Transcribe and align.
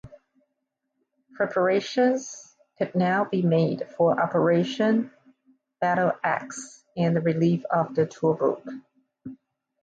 Preparations 1.35 2.55
could 2.79 2.95
now 2.95 3.23
be 3.25 3.43
made 3.43 3.87
for 3.95 4.19
Operation 4.19 5.11
Battleaxe 5.79 6.83
and 6.97 7.15
the 7.15 7.21
relief 7.21 7.63
of 7.65 7.89
Tobruk. 7.89 8.67